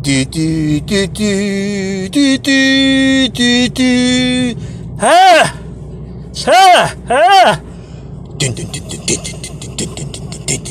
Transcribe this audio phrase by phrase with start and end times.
[0.04, 4.54] ディトィトィトィディトィトィトィ
[5.02, 10.64] はぁさぁはぁデンデンデンデンデンデンデンデンデンデン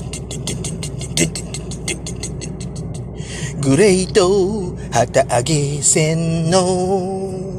[2.93, 7.52] デングレート旗揚げィの。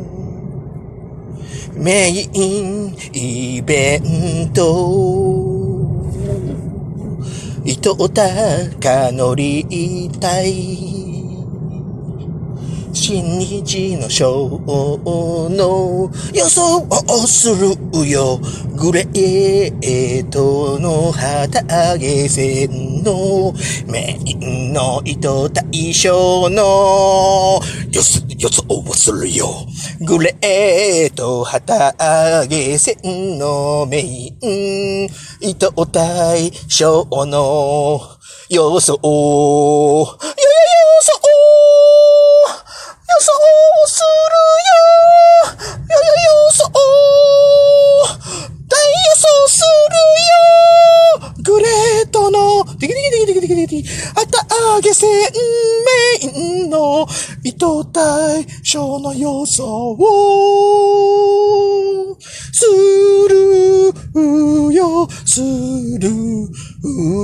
[1.76, 2.28] メイ
[2.62, 5.64] ンイベント。
[7.66, 11.04] 伊藤隆乗りたい。
[12.94, 16.88] 新日のショーの予想を
[17.28, 17.76] する
[18.08, 18.40] よ。
[18.78, 23.54] グレートの旗揚げ線の
[23.88, 27.60] メインの糸大将の。
[27.92, 29.48] 予想をするよ。
[30.02, 31.96] グレート旗
[32.42, 32.98] 揚げ線
[33.40, 35.10] のメイン。
[35.40, 38.02] 糸大将の
[38.50, 38.94] 予想。
[38.94, 40.28] よよ予
[41.04, 41.24] 想。
[43.14, 43.32] 予想
[43.88, 45.64] するよ。
[45.78, 46.60] よよ予想
[48.68, 49.56] 大予想す
[49.90, 49.96] る
[51.20, 51.44] よ。
[51.44, 54.33] グレートのディキディキディキディキディキディあたあ
[54.82, 57.08] げ線メインの
[57.44, 59.98] 糸大将の予想を
[62.52, 62.66] す
[63.30, 63.34] る
[64.74, 65.42] よす
[66.00, 66.10] る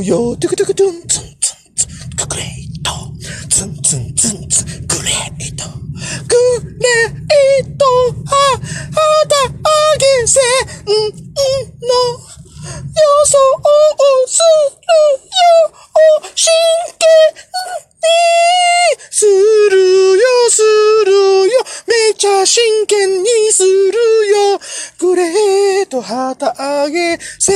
[0.06, 2.46] よトゥクトゥクトゥンツンツンツングレー
[2.84, 2.92] ト
[3.50, 5.64] ツンツンツンツングレート
[6.28, 6.36] グ
[6.80, 7.86] レート
[8.26, 8.60] は、は
[9.28, 10.44] だあげせん
[10.88, 11.94] の
[12.50, 13.59] 予想
[22.80, 23.68] 真剣にする
[24.28, 24.60] よ。
[25.00, 27.54] グレート旗揚げせ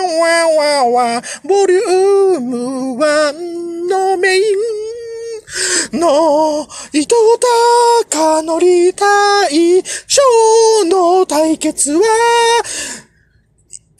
[0.00, 0.20] ん。
[0.20, 5.98] わわわボリューム1のメイン。
[5.98, 7.16] の糸
[8.10, 9.82] 高乗りたい。
[9.82, 12.02] ショーの対決は、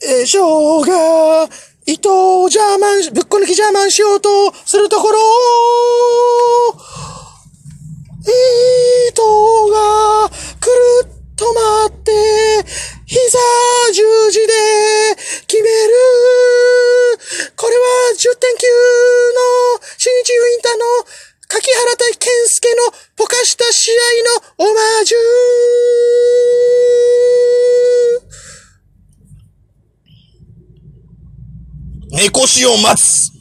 [0.01, 1.49] えー、ショーが
[1.85, 5.19] 糸をジャーマン、ぶっこ抜きジャーマンしようとするところ。
[9.09, 9.23] 糸
[9.69, 12.11] がくるっと回って、
[13.05, 13.39] 膝
[13.93, 14.53] 十字で
[15.47, 15.93] 決める。
[17.55, 17.81] これは
[18.13, 19.41] 10点級の
[19.97, 20.85] 新日ウィンターの
[21.47, 25.17] 柿原対健介のポカした試合のオマージュ
[32.11, 33.38] 猫死を待つ。